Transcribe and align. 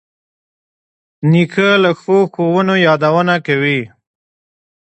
نیکه 1.29 1.69
له 1.83 1.91
ښو 1.99 2.17
ښوونو 2.33 2.75
یادونه 2.87 3.35
کوي. 3.45 3.79